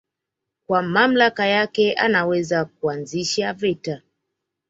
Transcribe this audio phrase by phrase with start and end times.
[0.67, 4.01] Kwa mamlaka yake anaweza kuanzisha vita